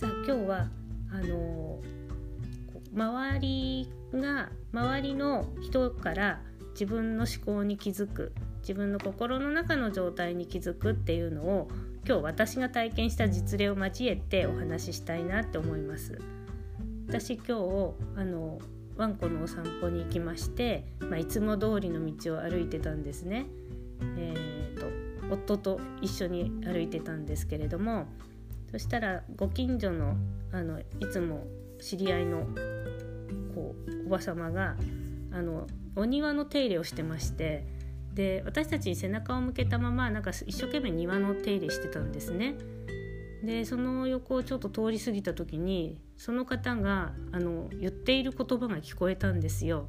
[0.00, 0.66] さあ今日は
[1.12, 1.78] あの
[2.94, 11.68] 周りが周りの人から自分の思考に気づく自分の心の中の状態に気づくっていうのを
[12.06, 16.18] 今日私が体験した実例を交えてお話ししたいなって思います。
[17.06, 17.52] 私今日
[18.16, 18.58] あの
[18.96, 23.44] ワンコのお散歩に行きまして、まあ、いつも通りの道を歩いてたんですね。
[24.16, 28.06] えーと夫と一緒に歩いてたんですけれども
[28.70, 30.16] そしたらご近所の
[30.52, 31.46] あのいつも
[31.80, 32.46] 知り合いの
[33.54, 34.76] こうおば様が
[35.32, 37.64] あのお庭の手入れをしてまして
[38.14, 42.56] で私たちに背中を向けたままなんか一生懸命庭の手入れしてたんですね。
[43.44, 49.88] でその横をちょっと通り過ぎた時にその方があの言っている言葉が聞こえたんですよ。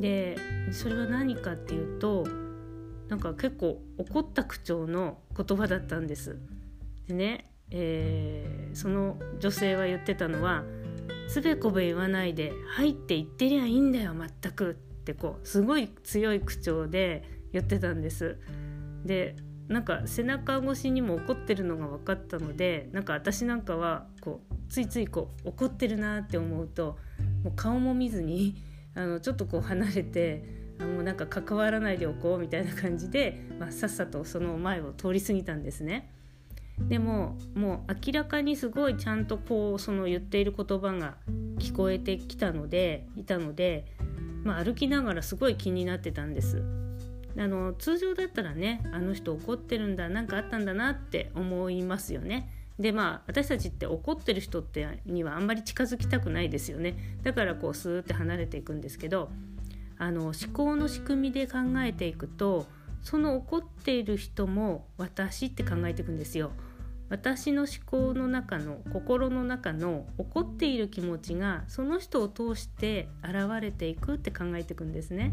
[0.00, 0.36] で
[0.72, 2.26] それは何かっていうと
[3.08, 6.38] なんか結構怒った口調の言葉だったんです。
[7.06, 10.64] でねえー、その女性は言ってたのは
[11.28, 14.74] 「つべこべ言わないで入って言ってりゃいいんだよ全く」っ
[15.04, 18.38] てこうすごい強い口調で言ってたんです。
[19.04, 19.36] で
[19.68, 26.98] なんか背中越しにも怒ってるのが分かったのでなんか私なんかはこうついついこう怒ってるなって思うと
[27.44, 28.56] もう顔も見ずに
[28.94, 30.42] あのちょっとこう離れて
[30.80, 36.14] あもうなんか関わらないでおこうみたいな感じで、まあ、さっさとその前を通り過ぎたんですね。
[36.88, 41.16] でももう明らかにすごいちゃんとこうその言っている言葉が
[41.58, 43.84] 聞こえてきたのでいたので、
[44.44, 46.62] まあ、歩きながらすごい気になってたんです。
[47.36, 52.50] あの通常だったらねあの人怒ってるんだ何かあったんだなって思いますよね。
[52.78, 56.96] でまあ私たちって怒ってる人ってにはあんまり近づきたくないですよね。
[57.22, 59.30] だからこうスーって離れていくんですけど
[59.98, 62.66] あの思考の仕組みで考えていくと
[63.02, 66.52] その怒っている人も私って考えていくんですよ。
[67.10, 75.32] 私の思考の中の心の中の怒っている気持ちがその人を通して現れていくって考えていくんですね。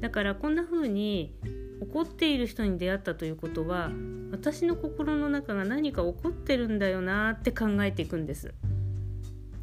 [0.00, 1.34] だからこんな風に
[1.80, 3.90] 怒っている人に出会ったということは
[4.30, 8.52] 私の心の中が何か起こってるんだよなって考えていくんです。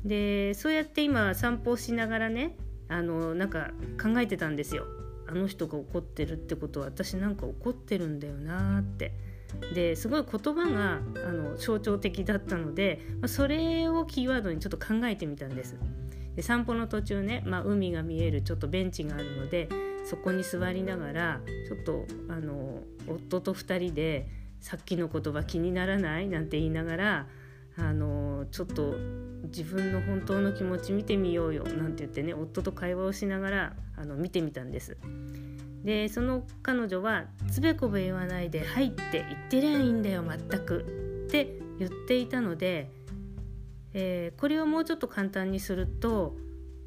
[0.04, 2.56] でそうやって今散歩しながらね
[2.88, 4.86] あのなんか考えてたんですよ。
[5.28, 9.29] あの人が怒ってるってことは私なんか怒ってるんだよなって。
[9.74, 15.78] ですごい言葉があの象徴的だったので、ま、それをキーワードにちょっと考えてみたんです。
[16.36, 19.68] で散歩の途中ね、まあ、海が見えるちょっとベンチがあるので
[20.06, 24.28] そこに座りながらちょっとあの夫と2人で
[24.62, 27.28] 「さっきの言葉気にならない?」なんて言いながら
[27.76, 28.96] あのちょっと
[29.44, 34.98] 自分の本当の気持ち見てみようよなんて言ってね夫と会話をしながらあの見てみたんです。
[35.84, 40.82] でその彼女は「つべこべ言わないで入って言ってりゃいいんだよ全く」
[41.28, 42.92] って言っていたので、
[43.94, 46.36] えー、これをもうちょっと簡単にすると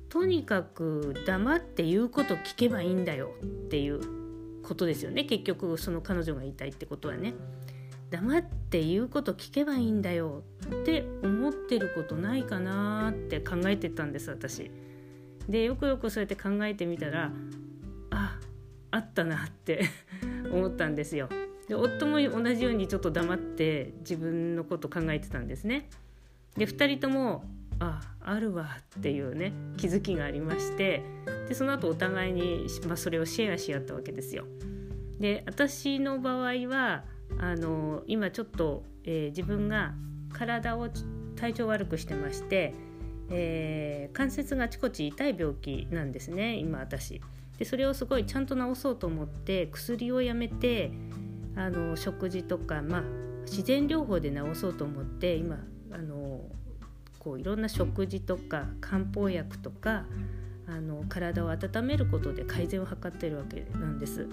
[0.08, 7.34] とにかく黙って言うこと聞けばいいんだよっていうことですよね結局その彼女が言いたいってことはね。
[8.12, 14.70] 黙って言うこと聞けばいいんだよって思ってることないかなって考えてたんです私。
[15.48, 17.32] でよくよくそうやって考えてみたら
[18.92, 19.86] あったなって
[20.52, 21.28] 思ったんですよ。
[21.68, 25.88] で夫も同じようにちょっと黙って自分のこと考えてたんですね。
[26.56, 27.44] で2人とも
[27.80, 31.02] ああるわっていうね気づきがありまして
[31.48, 34.44] でその後お互いに、まあ、それをシェアし合ったわけですよ。
[35.18, 37.04] で私の場合は
[37.38, 39.94] あの今ちょっと、えー、自分が
[40.32, 40.88] 体を
[41.36, 42.74] 体調悪くしてまして、
[43.30, 47.20] えー、関節があちこち痛い病気なんですね今私。
[47.62, 50.90] でそれをすごいちゃんと治そうと思って薬をやめて
[51.54, 53.02] あの食事とか、まあ、
[53.42, 55.60] 自然療法で治そうと思って今
[55.92, 56.40] あの
[57.20, 60.06] こういろんな食事とか漢方薬とか
[60.66, 64.26] あの体を温めることで改善を図ってるわけなんです。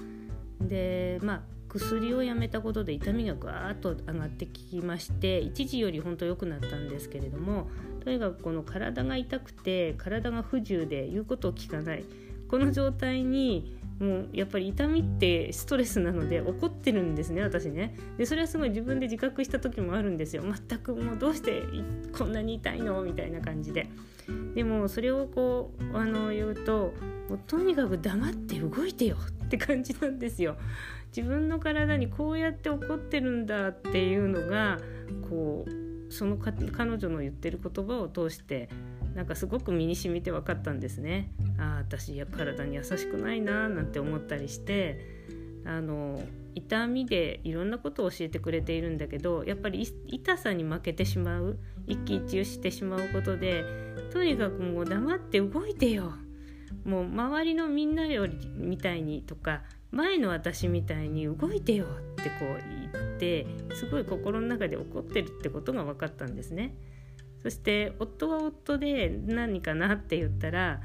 [0.60, 7.68] でまあ薬をやめたことで痛みがぐわーっと上がってきまして一時より本当良くなったんですけれども
[8.04, 12.06] とにかくこの体が痛くて体が不自由で言うことを聞かない
[12.50, 17.96] この状態にもうやっぱり痛みってストレスなので怒ってるんですね私ね。
[18.18, 20.44] でそれはすごい自分で自覚した時もあるんですよ。
[20.44, 21.64] 全くもうどうして
[22.18, 23.88] こんなに痛いのみたいな感じで。
[24.56, 26.94] でもそれをこうあの言うと
[27.30, 30.56] もうとにかく黙って動いてよって感じなんですよ。
[31.16, 34.80] 自分の体にこうやって怒ってるんだっていうのが
[35.30, 38.70] こうその彼女の言ってる言葉を通して
[39.14, 41.32] なんかすごく身に染みて分かったんですね。
[41.60, 45.20] ああ私体に優しくないななんて思ったりして
[45.66, 46.22] あの
[46.56, 53.64] 痛みでいろんなことを教えてくれているんだけどやっぱり痛さに負けてしまう一喜一憂してしまうことで
[54.12, 56.14] とにかくもう黙って動いてよ
[56.86, 59.62] もう周りのみんなよりみたいにとか
[59.92, 66.76] 前の私みたいに動いてよってこう言ってすごい心の中で怒ってるってことが分かったんですね。
[67.42, 70.82] そして夫は夫で何かなって言ったら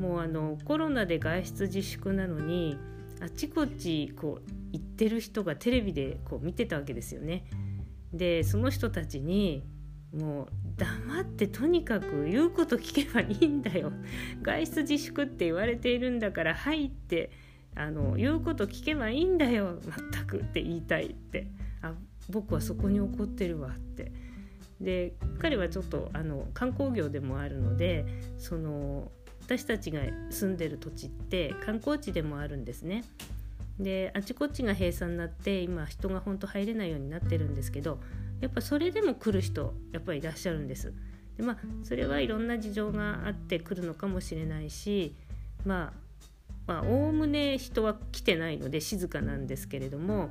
[0.00, 2.78] もうあのコロナで外出自粛なのに
[3.20, 7.44] あちこちこう行ってる人がテレビでこう見てたわけですよね。
[8.12, 9.62] でその人たちに
[10.12, 13.92] もう黙ってとにかく言うこと聞けばいいんだよ。
[14.40, 17.30] 外出自粛って言われているんだからはいって
[17.74, 19.78] あの言うこと聞けばいいんだよ。
[20.12, 21.46] 全くって言いたいって。
[21.82, 21.94] あ
[22.30, 24.12] 僕はそこに怒ってるわって。
[24.80, 28.06] で彼はちょっとあの観光業でもあるので
[28.38, 29.12] その
[29.50, 33.02] 私たちが住んでる土地って観光地でもあるんですね。
[33.80, 37.98] であちこちが閉鎖になって今人が本当入れないようになってるんですけど
[38.40, 40.92] やっぱそれでも来る人やっぱりいらっしゃるんです。
[41.36, 45.16] でまあそれはいろんな事情があって来るのかもしれないし
[45.64, 45.94] ま
[46.68, 50.30] あおおむね人は来てないので静かなんですけれども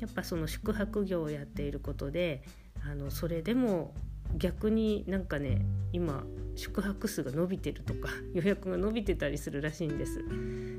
[0.00, 2.42] やっぱその宿泊業をやっていることで
[2.90, 3.92] あのそれでも
[4.36, 5.62] 逆になんかね
[5.92, 6.24] 今
[6.56, 10.24] 宿泊数が伸びてるとか 予約が伸びてたりするらしいんです。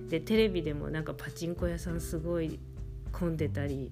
[0.09, 2.59] でテレビでもなんかパチンコ屋さんすごい
[3.11, 3.91] 混んでたり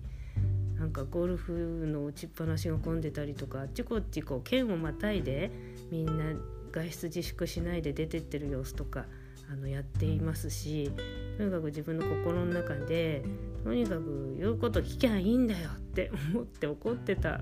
[0.77, 5.51] なんかゴルフの打ちっぱなしが混んでたりとかあっちこっちこう県をまたいで
[5.91, 6.33] みんな
[6.71, 9.05] 外出自粛しないで出てってる様子とか
[9.51, 10.91] あのやっていますし
[11.37, 13.23] とにかく自分の心の中で
[13.63, 17.41] とにかく言うこと聞きゃいいんだよって思って怒ってた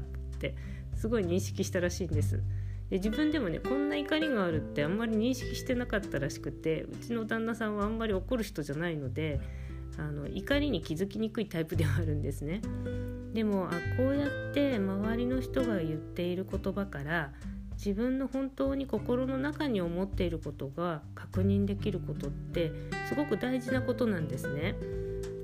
[0.50, 0.56] って
[0.96, 2.42] すごい認識したらしいんです。
[2.90, 9.40] で自分でもねこんな怒りがあるってあんまり認識してなかったらしくてうちの旦那さんはあんまり怒る人じゃないので
[9.98, 12.62] あの怒りに気づきにくいタイプではあるんですね。
[13.34, 17.32] でもあこうやって周りの人が言っている言葉から
[17.74, 22.72] 自分の本当に心の中に思っていることが確認できることって
[23.10, 24.76] すごく大事なことなんですね。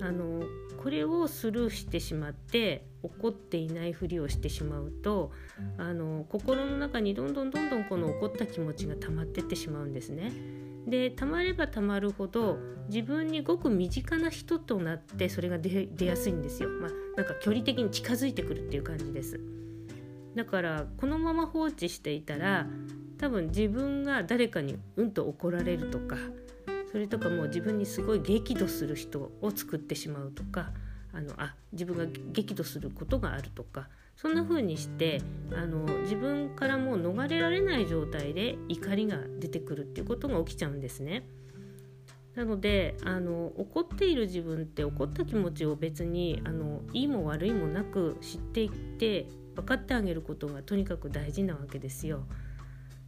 [0.02, 0.44] あの
[0.82, 5.32] これをスルーしてしまって怒っていないふりをしてしまうと
[5.78, 10.32] あの心の中にどんどんどんどんこの怒った気持ちが溜まってってしまうんですね。
[10.88, 16.70] で溜まれば溜まるほど自分にごく身近な人となってそれが出やすいんですよ。
[16.70, 19.40] まあ、なんか距離的に近づいてくるっていう感じです。
[20.36, 22.68] だからこのまま放置していたら
[23.18, 26.16] 多分自分が誰かにうんと怒られるとか
[26.92, 30.72] それとかもう自分にすごい激怒する人を作ってしまうとか
[31.14, 35.22] あのあ自分が激怒することがあるとかそんな風にして
[35.54, 41.28] あの自分からもう逃れられない状態で怒りが出てくるっていうことが起きちゃうんですね。
[42.36, 52.26] なのであの怒っている自分って怒った気持ちを別にあのいいも悪いもなく知っていって分かってあげることがとにかく大事なわけですよ。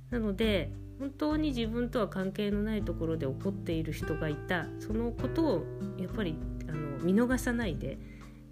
[0.09, 5.63] なので本当に自分とは関係のないところで起こっている人がいたそのことを
[5.97, 6.37] やっぱり
[6.69, 7.97] あの見逃さないで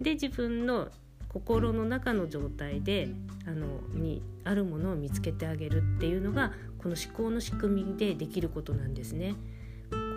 [0.00, 0.88] で自分の
[1.28, 3.08] 心の中の状態で
[3.46, 9.36] あのにあるものを見つけてあげるっていうのがこの思考の仕組みでできることなんですね。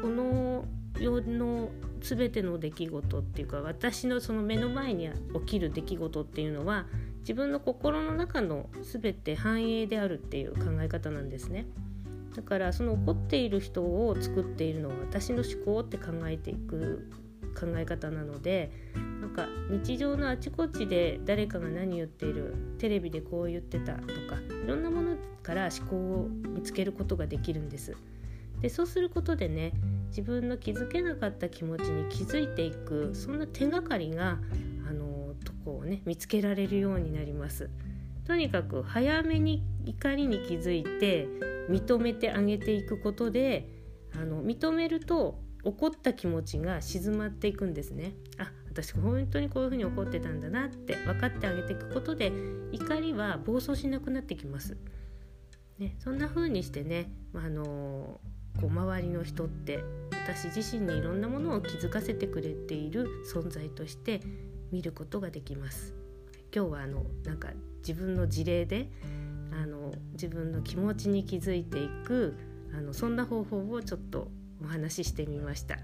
[0.01, 0.65] この
[0.99, 1.69] 世の
[2.01, 6.87] 全ての出来事っていうか私のその目の前に起きる出来事っていうのは
[7.19, 11.67] 自分の心の中の全て繁栄であるっていう考え方なんですね。
[12.33, 17.09] だからその怒っている人を作っているのは私の思考って考えていく
[17.59, 18.71] 考え方なので
[19.21, 27.95] なんか日常のあちこちで誰かが何言っているテレビでこう言ってたとかいろんなものから思考を見つけることができるんです。
[28.61, 29.73] でそうすることでね
[30.07, 34.39] 自分の気づけなかった気持ちに気づいていくそんな手がかりが
[34.89, 37.69] あのとこをね見つけられるようになります。
[38.25, 41.27] とにかく早めに怒りに気づいて
[41.69, 43.69] 認めてあげていくことで
[44.15, 52.31] あの認めると怒った気持ちが静まっていくんですねあ私本当にこういうふうに怒ってたんだなって分かってあげていくことで
[52.71, 54.77] 怒りは暴走しなくなってきます。
[55.77, 58.19] ね、そんな風にしてね、あの
[58.59, 64.21] こう周りの人って私自身にいろんなものを気づかせてくれている存在として
[64.71, 65.93] 見ることができます。
[66.55, 67.49] 今日はあのなんか
[67.87, 68.89] 自分の事例で
[69.61, 72.35] あの自分の気持ちに気づいていく
[72.75, 74.29] あのそんな方法をちょっと
[74.63, 75.77] お話ししてみました。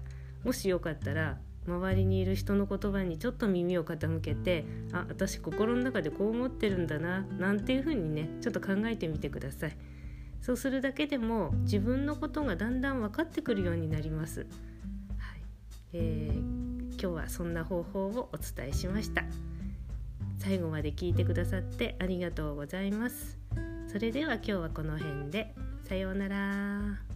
[0.44, 9.76] もしよかったら周りにいる人の言葉にちょっと耳を傾けてあ私心の中でこう思ってるんだななんていうふうにねちょっと考えてみてください。
[10.40, 14.48] そうするだけでも自分のことがだんだん分かってくるようになります、はい。
[15.92, 19.24] えー、今日はそんな方法をお伝えしました。
[20.38, 23.39] 最後まで聞いてくださってありがとうございます。
[23.90, 27.09] それでは今日はこの辺でさようなら。